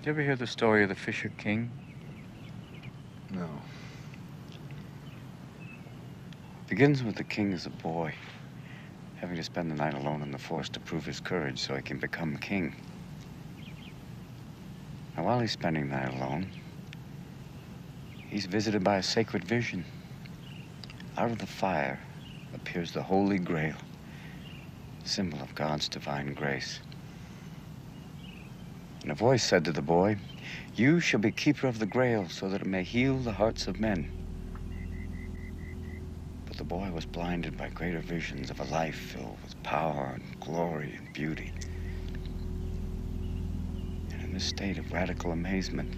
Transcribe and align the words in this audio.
Did 0.00 0.06
you 0.06 0.12
ever 0.12 0.22
hear 0.22 0.36
the 0.36 0.46
story 0.46 0.82
of 0.82 0.88
the 0.88 0.94
Fisher 0.94 1.30
King? 1.36 1.70
No. 3.34 3.50
It 6.64 6.70
begins 6.70 7.02
with 7.02 7.16
the 7.16 7.24
king 7.24 7.52
as 7.52 7.66
a 7.66 7.70
boy, 7.70 8.14
having 9.16 9.36
to 9.36 9.44
spend 9.44 9.70
the 9.70 9.74
night 9.74 9.92
alone 9.92 10.22
in 10.22 10.32
the 10.32 10.38
forest 10.38 10.72
to 10.72 10.80
prove 10.80 11.04
his 11.04 11.20
courage 11.20 11.60
so 11.60 11.76
he 11.76 11.82
can 11.82 11.98
become 11.98 12.38
king. 12.38 12.74
Now, 15.18 15.24
while 15.24 15.40
he's 15.40 15.52
spending 15.52 15.90
the 15.90 15.96
night 15.96 16.14
alone, 16.14 16.46
he's 18.26 18.46
visited 18.46 18.82
by 18.82 18.96
a 18.96 19.02
sacred 19.02 19.44
vision. 19.44 19.84
Out 21.18 21.30
of 21.30 21.36
the 21.36 21.46
fire 21.46 22.00
appears 22.54 22.92
the 22.92 23.02
Holy 23.02 23.38
Grail, 23.38 23.76
symbol 25.04 25.42
of 25.42 25.54
God's 25.54 25.90
divine 25.90 26.32
grace. 26.32 26.80
And 29.02 29.10
a 29.10 29.14
voice 29.14 29.42
said 29.42 29.64
to 29.64 29.72
the 29.72 29.82
boy, 29.82 30.18
You 30.74 31.00
shall 31.00 31.20
be 31.20 31.32
keeper 31.32 31.66
of 31.66 31.78
the 31.78 31.86
Grail 31.86 32.28
so 32.28 32.48
that 32.48 32.60
it 32.60 32.66
may 32.66 32.82
heal 32.82 33.18
the 33.18 33.32
hearts 33.32 33.66
of 33.66 33.80
men. 33.80 34.10
But 36.46 36.58
the 36.58 36.64
boy 36.64 36.90
was 36.90 37.06
blinded 37.06 37.56
by 37.56 37.70
greater 37.70 38.00
visions 38.00 38.50
of 38.50 38.60
a 38.60 38.64
life 38.64 38.96
filled 38.96 39.38
with 39.42 39.62
power 39.62 40.12
and 40.14 40.40
glory 40.40 40.94
and 40.98 41.12
beauty. 41.12 41.52
And 44.12 44.22
in 44.22 44.34
this 44.34 44.44
state 44.44 44.76
of 44.78 44.92
radical 44.92 45.32
amazement, 45.32 45.94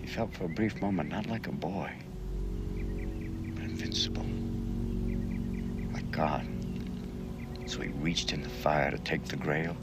he 0.00 0.06
felt 0.06 0.32
for 0.34 0.44
a 0.44 0.48
brief 0.48 0.80
moment 0.80 1.10
not 1.10 1.26
like 1.26 1.48
a 1.48 1.52
boy, 1.52 1.90
but 3.54 3.64
invincible, 3.64 4.26
like 5.92 6.10
God. 6.10 6.46
So 7.66 7.80
he 7.80 7.88
reached 7.88 8.32
in 8.32 8.42
the 8.42 8.48
fire 8.48 8.90
to 8.90 8.98
take 8.98 9.24
the 9.24 9.36
grail, 9.36 9.76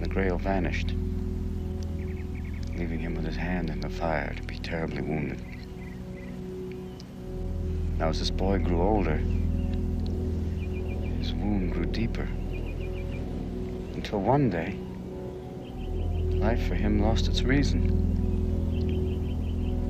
the 0.00 0.08
grail 0.08 0.38
vanished, 0.38 0.94
leaving 2.74 2.98
him 2.98 3.14
with 3.14 3.26
his 3.26 3.36
hand 3.36 3.68
in 3.68 3.80
the 3.80 3.90
fire 3.90 4.32
to 4.34 4.42
be 4.44 4.58
terribly 4.58 5.02
wounded. 5.02 5.38
Now, 7.98 8.08
as 8.08 8.18
this 8.18 8.30
boy 8.30 8.58
grew 8.60 8.80
older, 8.80 9.18
his 11.18 11.34
wound 11.34 11.72
grew 11.72 11.84
deeper. 11.84 12.26
Until 13.94 14.20
one 14.20 14.48
day, 14.48 14.78
life 16.38 16.66
for 16.66 16.76
him 16.76 17.00
lost 17.02 17.28
its 17.28 17.42
reason. 17.42 18.08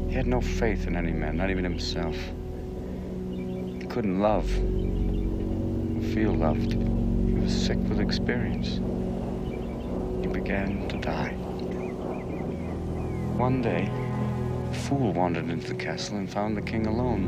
He 0.09 0.17
had 0.17 0.27
no 0.27 0.41
faith 0.41 0.89
in 0.89 0.97
any 0.97 1.13
man, 1.13 1.37
not 1.37 1.51
even 1.51 1.63
himself. 1.63 2.17
He 2.17 3.87
couldn't 3.87 4.19
love 4.19 4.51
or 4.59 6.03
feel 6.13 6.33
loved. 6.33 6.73
He 6.73 7.35
was 7.35 7.55
sick 7.55 7.79
with 7.89 8.01
experience. 8.01 8.81
Began 10.51 10.89
to 10.89 10.99
die. 10.99 11.31
One 13.39 13.63
day, 13.63 13.89
a 14.69 14.75
fool 14.75 15.13
wandered 15.13 15.49
into 15.49 15.69
the 15.69 15.77
castle 15.77 16.17
and 16.17 16.29
found 16.29 16.57
the 16.57 16.63
king 16.63 16.89
alone. 16.89 17.23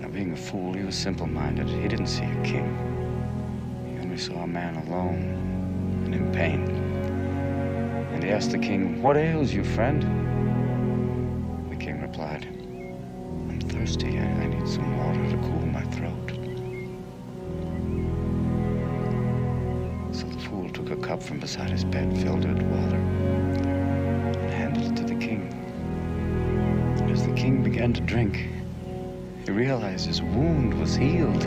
Now, 0.00 0.08
being 0.08 0.32
a 0.32 0.36
fool, 0.36 0.72
he 0.72 0.82
was 0.82 0.94
simple 0.94 1.26
minded. 1.26 1.68
He 1.68 1.88
didn't 1.88 2.06
see 2.06 2.24
a 2.24 2.42
king, 2.42 2.74
he 3.86 3.98
only 4.02 4.16
saw 4.16 4.44
a 4.44 4.46
man 4.46 4.76
alone 4.86 5.20
and 6.06 6.14
in 6.14 6.32
pain. 6.32 6.62
And 8.14 8.24
he 8.24 8.30
asked 8.30 8.52
the 8.52 8.58
king, 8.58 9.02
What 9.02 9.18
ails 9.18 9.52
you, 9.52 9.64
friend? 9.64 10.00
The 11.68 11.76
king 11.76 12.00
replied, 12.00 12.46
I'm 12.46 13.60
thirsty. 13.60 14.18
I 14.18 14.46
need 14.46 14.66
some 14.66 14.96
water 14.96 15.22
to 15.32 15.36
cool 15.36 15.66
my 15.66 15.82
throat. 15.96 16.21
A 20.92 20.96
cup 20.96 21.22
from 21.22 21.40
beside 21.40 21.70
his 21.70 21.84
bed, 21.84 22.16
filled 22.18 22.44
it 22.44 22.52
with 22.52 22.62
water, 22.62 22.96
and 22.96 24.50
handed 24.50 24.84
it 24.84 24.96
to 24.96 25.04
the 25.04 25.14
king. 25.14 25.48
As 27.10 27.26
the 27.26 27.32
king 27.32 27.62
began 27.62 27.94
to 27.94 28.00
drink, 28.02 28.48
he 29.44 29.50
realized 29.50 30.06
his 30.06 30.20
wound 30.20 30.74
was 30.78 30.94
healed. 30.94 31.44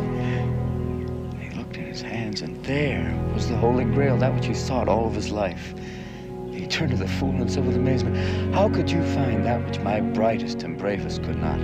He 1.40 1.50
looked 1.56 1.78
in 1.78 1.86
his 1.86 2.02
hands, 2.02 2.42
and 2.42 2.64
there 2.66 3.14
was 3.34 3.48
the 3.48 3.56
Holy 3.56 3.86
Grail, 3.86 4.18
that 4.18 4.34
which 4.34 4.48
he 4.48 4.56
sought 4.56 4.90
all 4.90 5.06
of 5.08 5.14
his 5.14 5.32
life. 5.32 5.76
He 6.52 6.66
turned 6.66 6.92
to 6.92 6.98
the 6.98 7.08
fool 7.08 7.30
and 7.30 7.52
said 7.52 7.66
with 7.66 7.76
amazement, 7.76 8.18
How 8.56 8.68
could 8.68 8.90
you 8.90 9.04
find 9.14 9.46
that 9.46 9.64
which 9.66 9.80
my 9.80 10.02
brightest 10.02 10.64
and 10.64 10.78
bravest 10.78 11.22
could 11.24 11.38
not? 11.38 11.60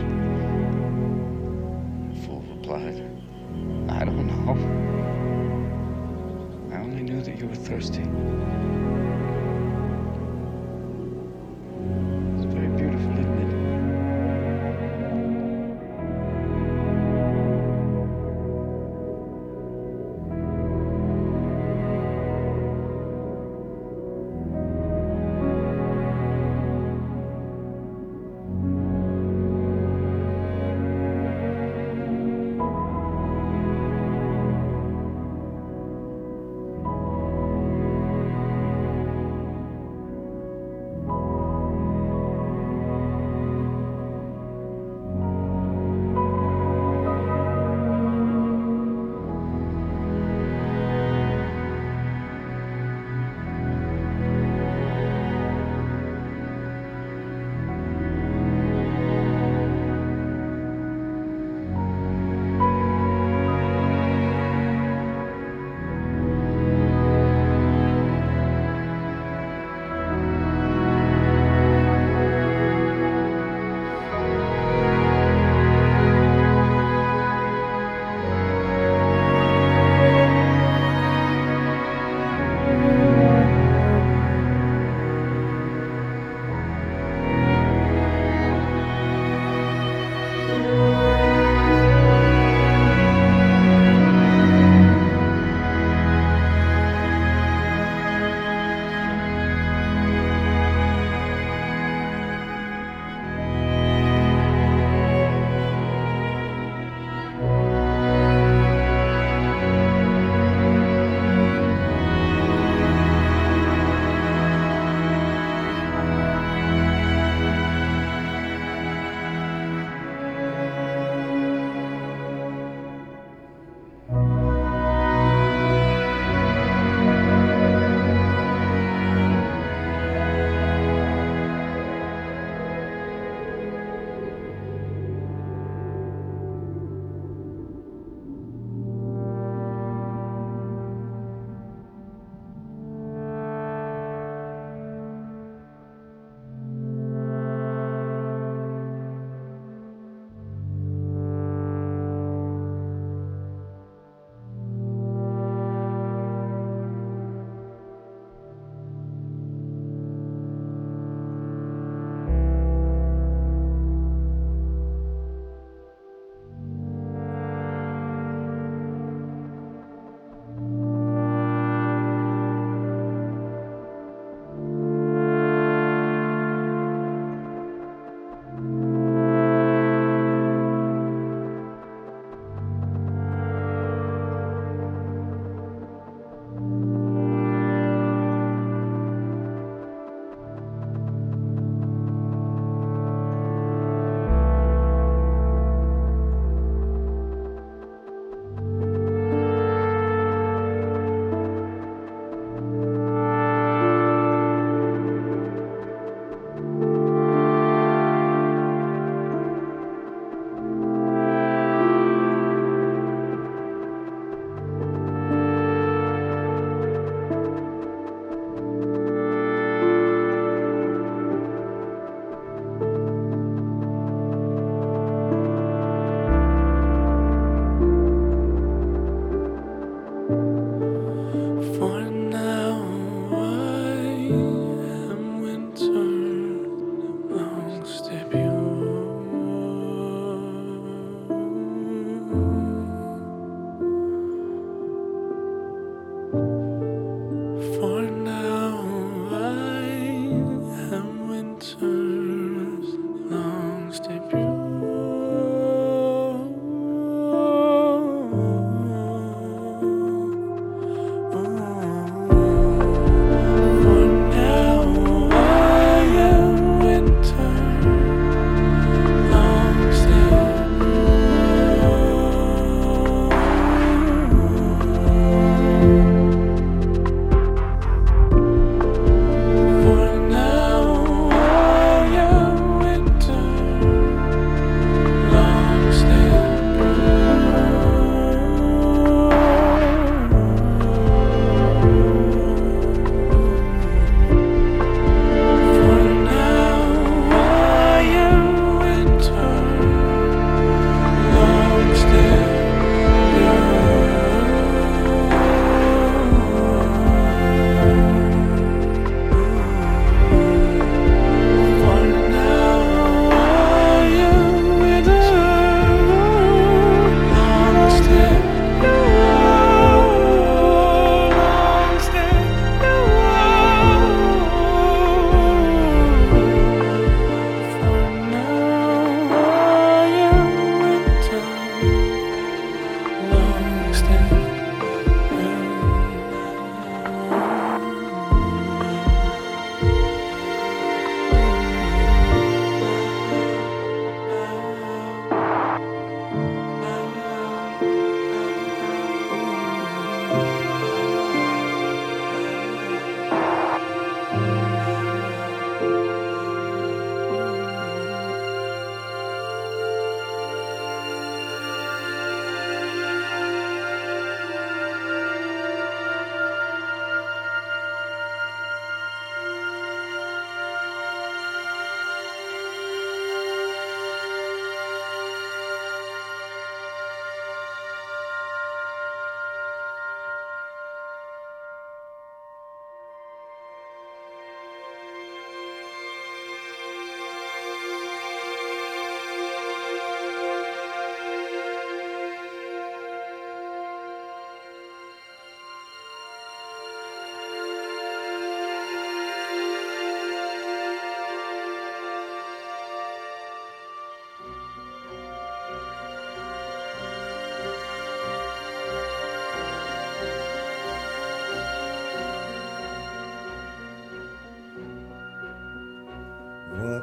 To 416.77 417.01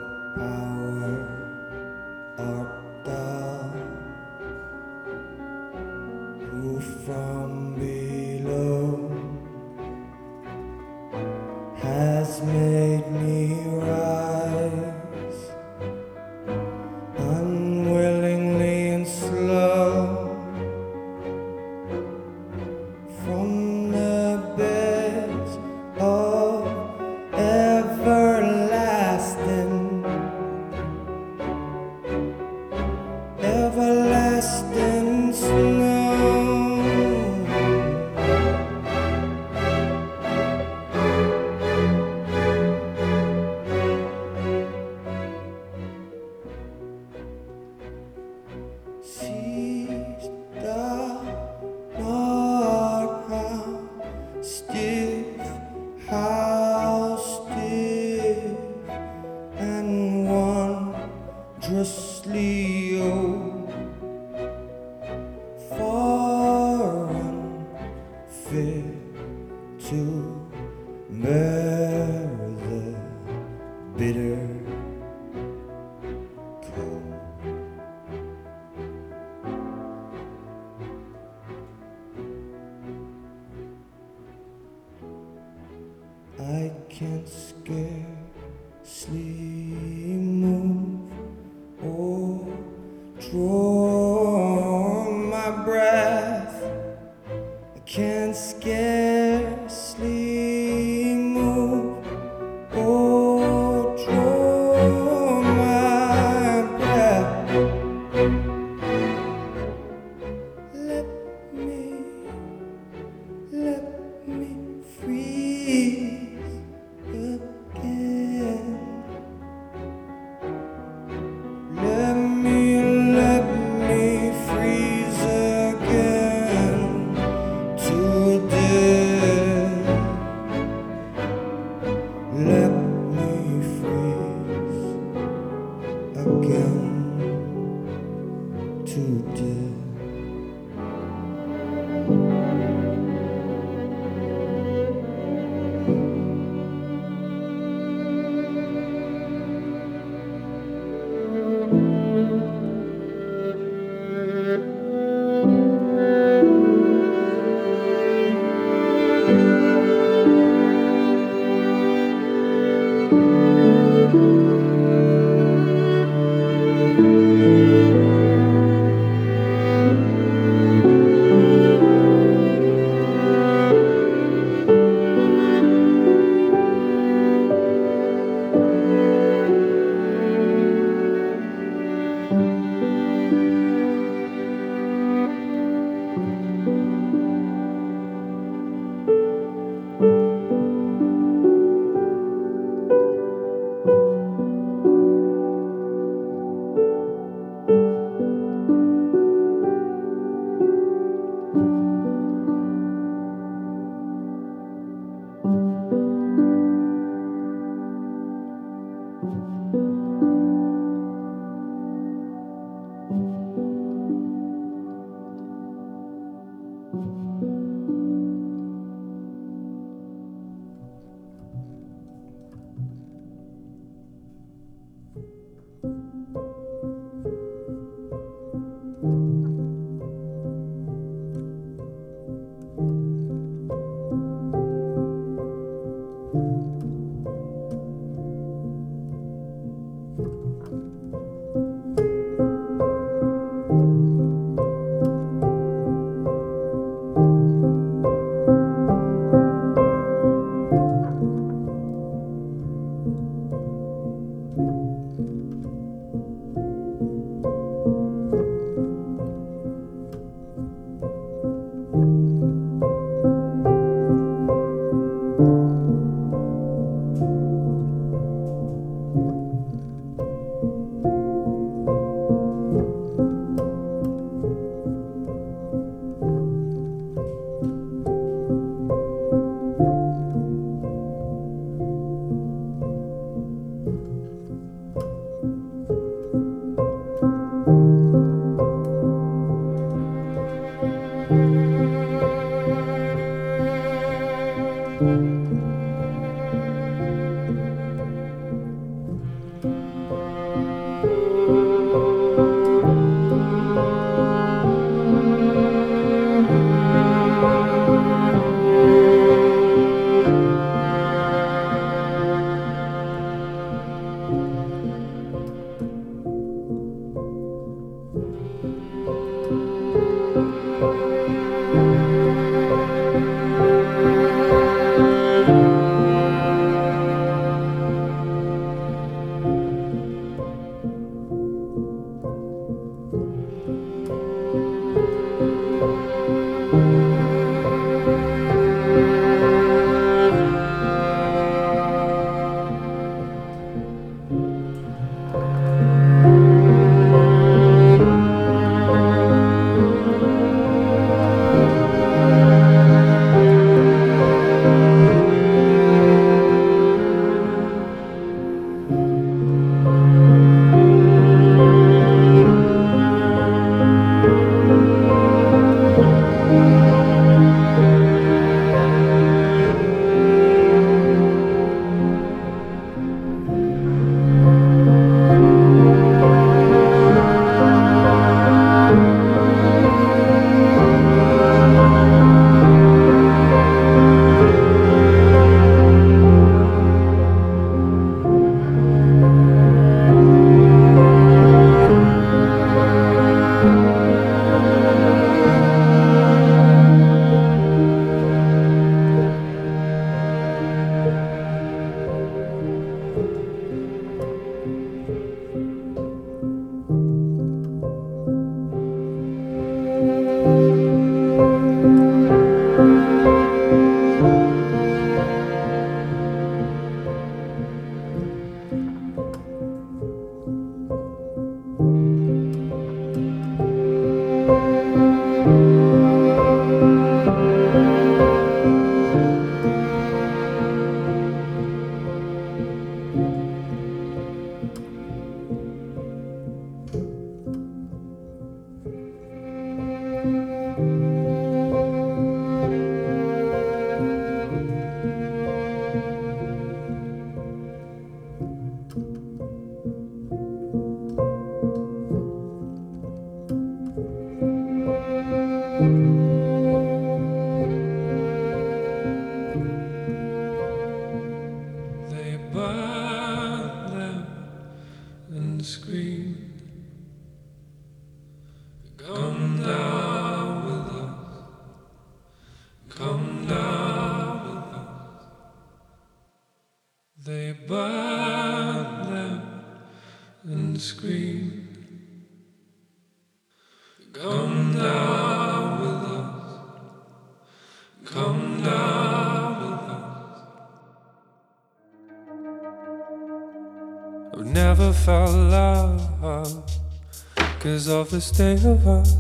Cause 497.61 497.89
of 497.89 498.11
the 498.11 498.21
state 498.21 498.63
of 498.67 498.87
us. 498.87 499.17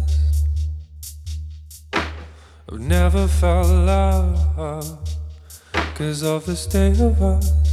I've 1.94 2.78
never 2.78 3.26
felt 3.26 3.68
love. 3.68 5.08
Cause 5.94 6.22
of 6.22 6.44
the 6.44 6.56
state 6.56 7.00
of 7.00 7.22
us. 7.22 7.67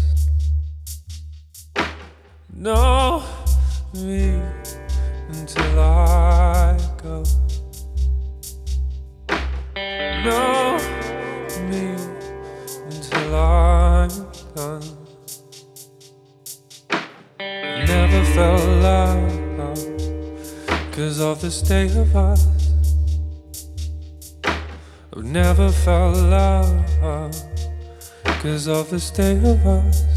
of 28.86 28.92
the 28.92 29.00
stay 29.00 29.36
of 29.38 29.66
us. 29.66 30.15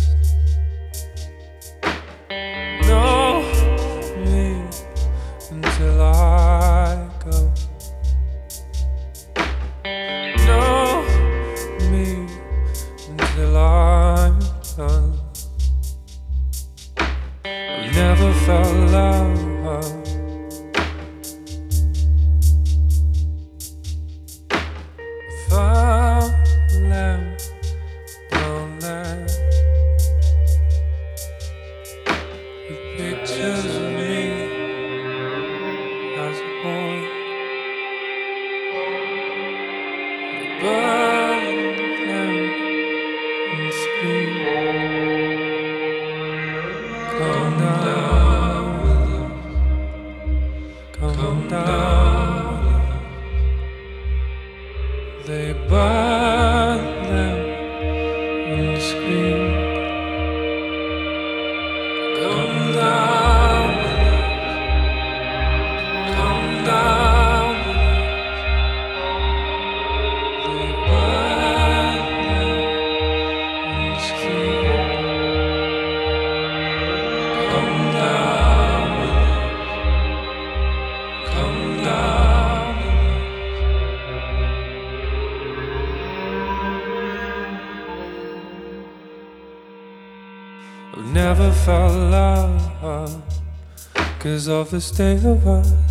of 94.49 94.71
the 94.71 94.81
state 94.81 95.25
of 95.25 95.47
us. 95.47 95.88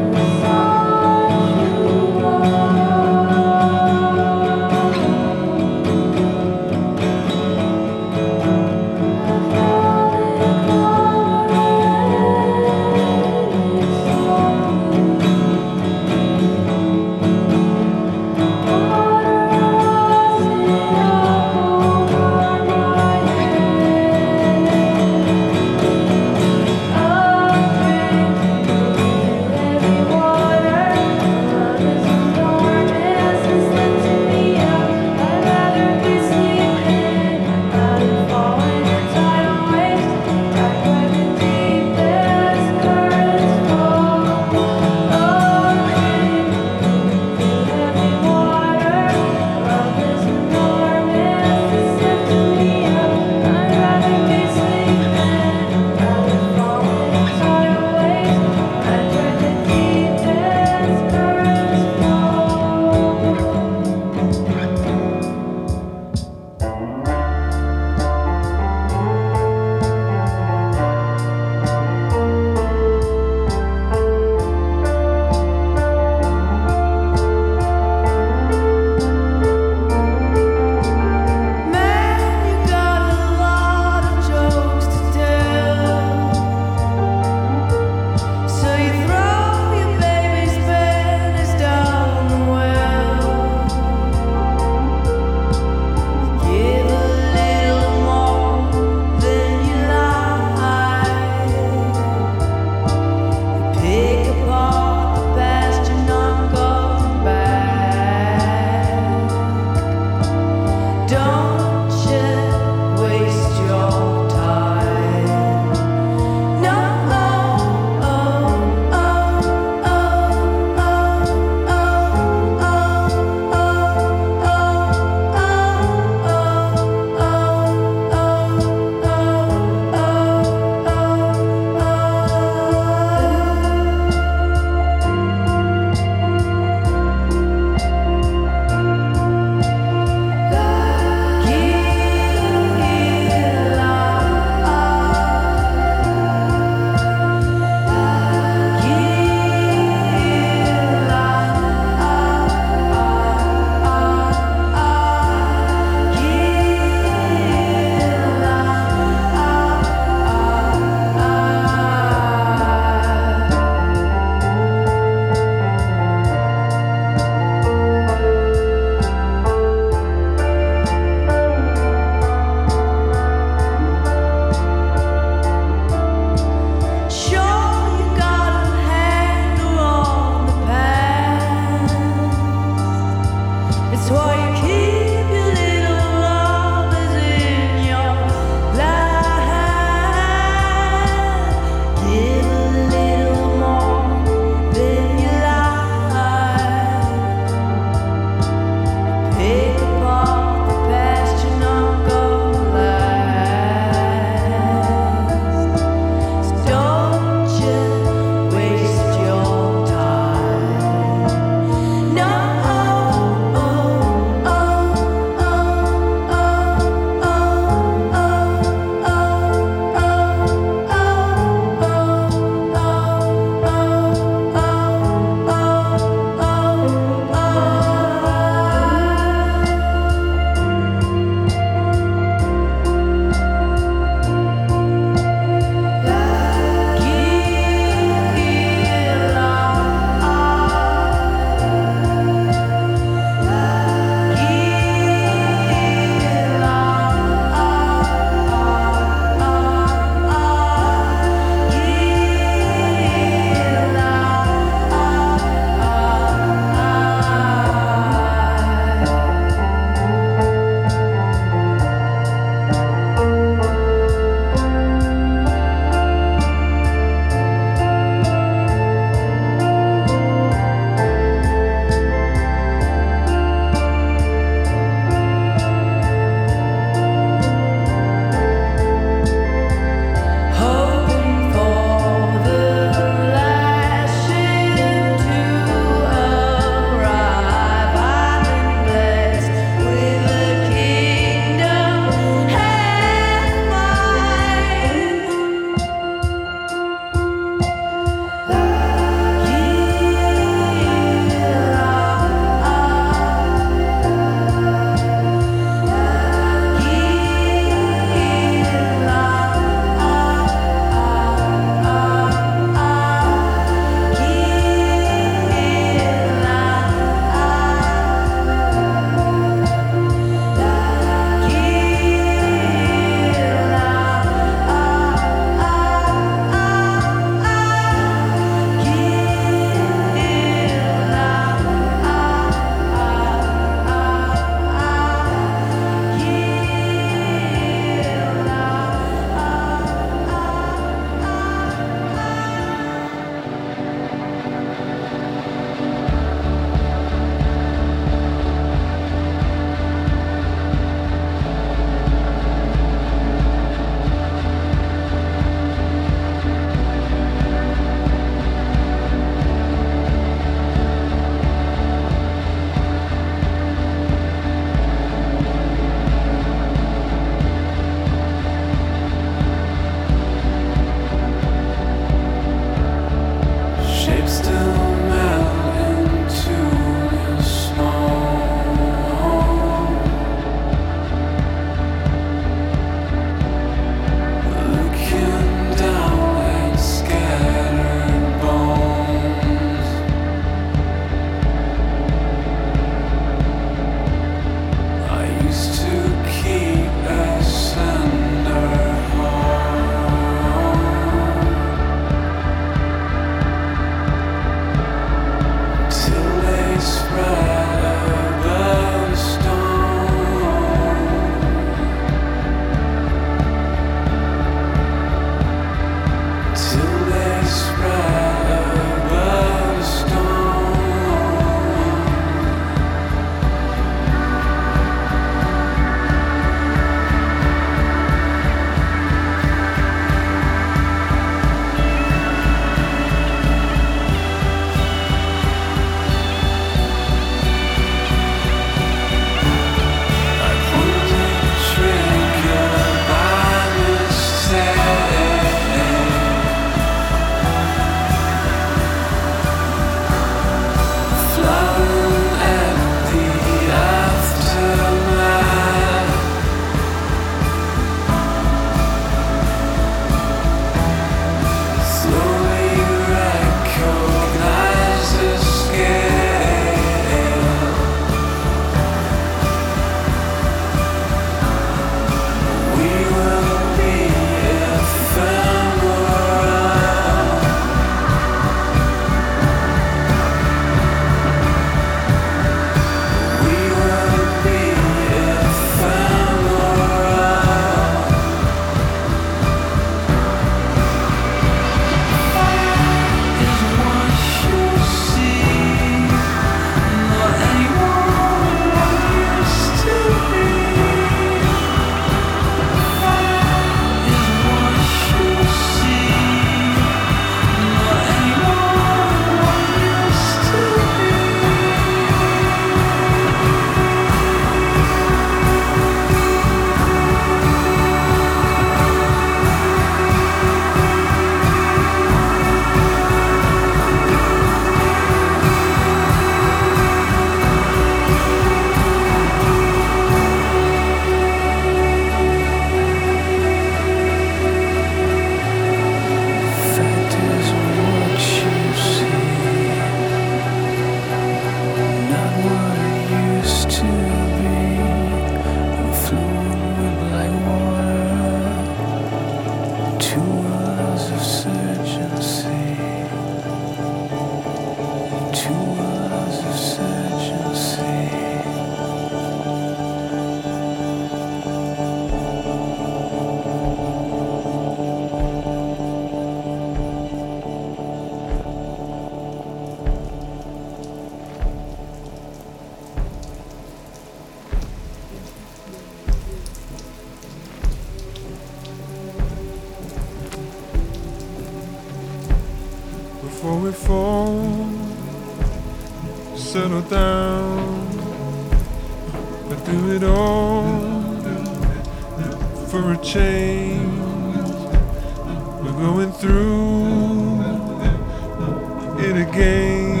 it 598.98 599.16
again 599.28 600.00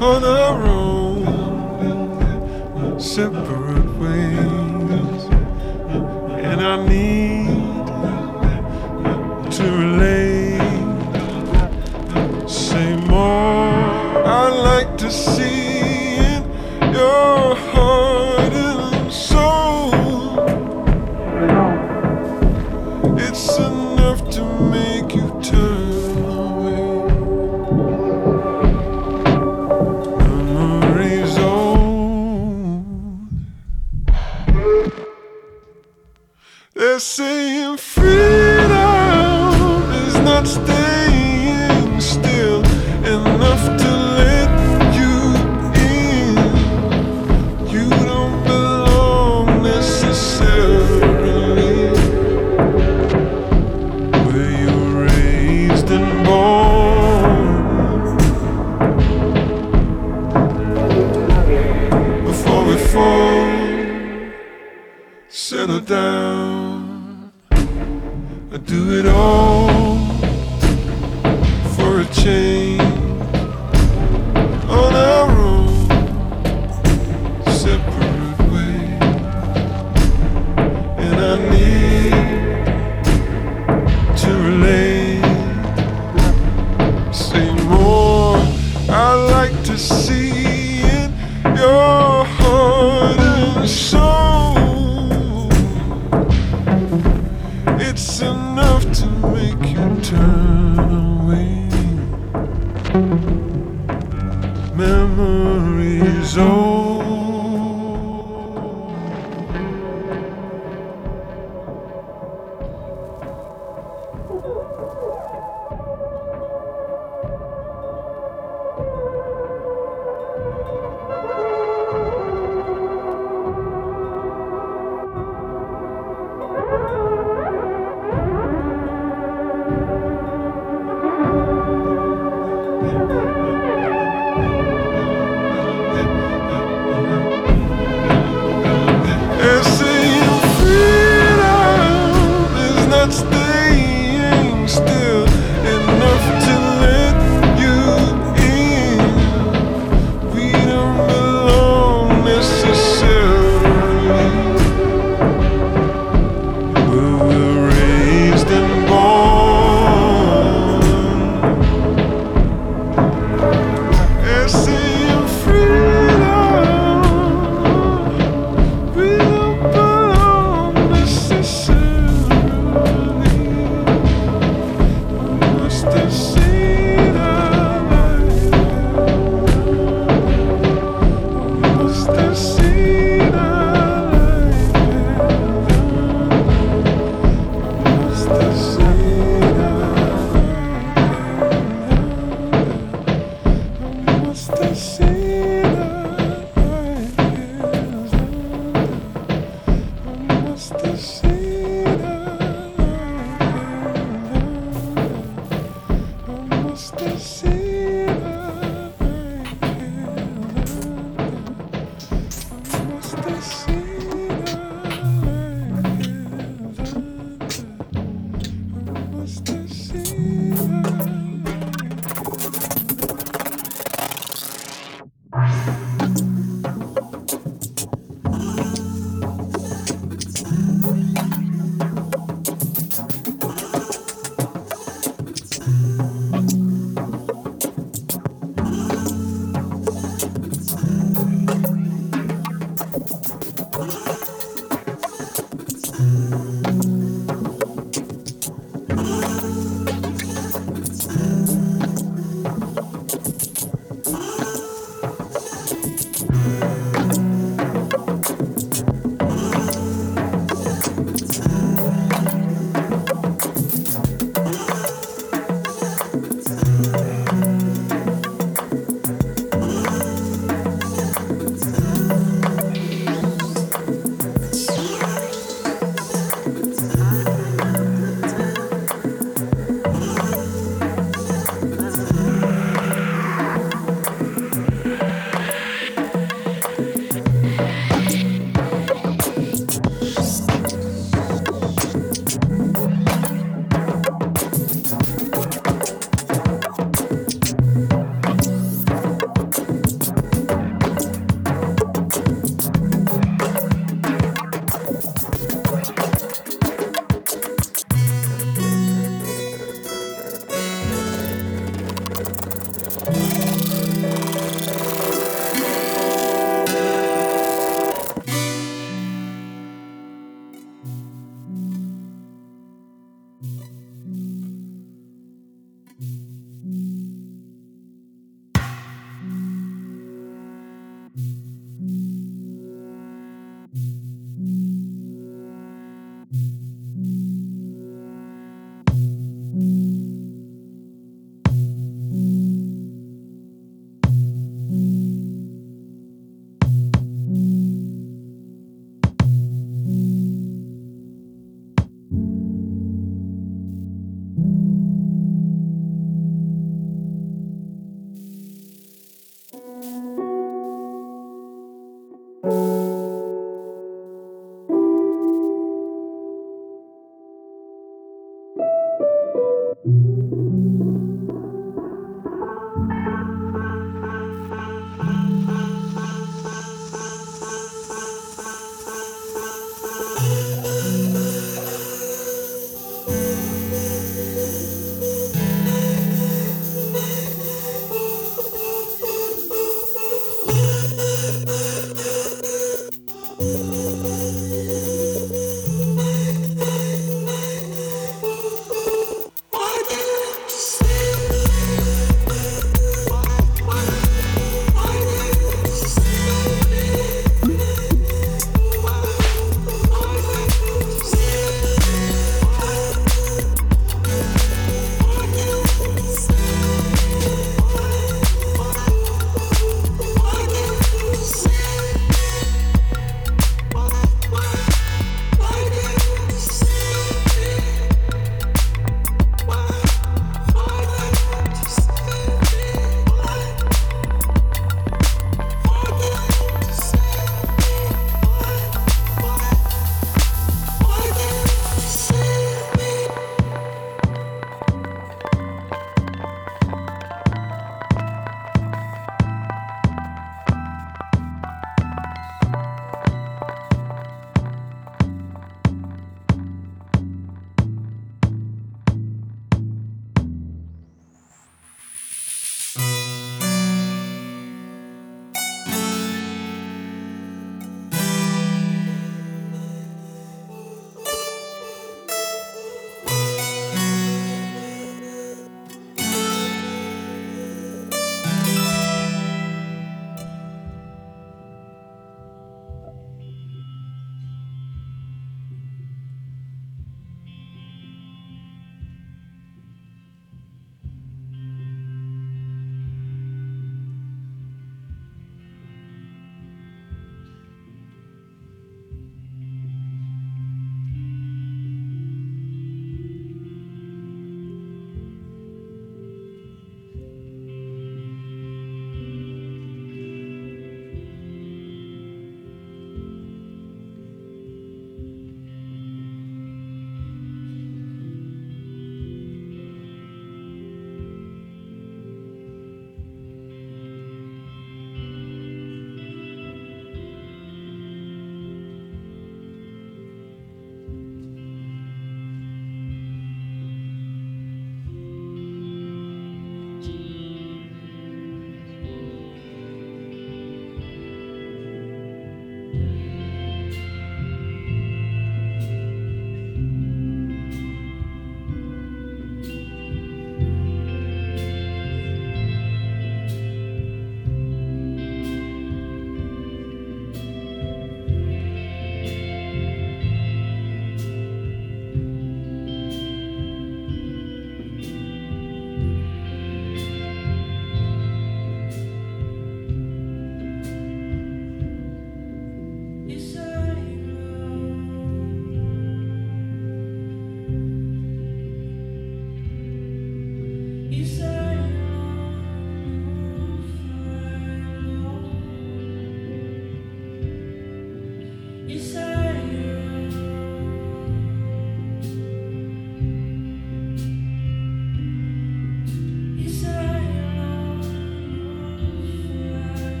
on 0.00 0.24
our 0.24 0.62
own 0.62 1.20
separate 3.00 3.98
ways, 3.98 5.24
and 6.44 6.60
I 6.60 6.88
need. 6.88 7.39